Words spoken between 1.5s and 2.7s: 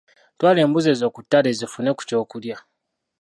zifune ku ky'okulya.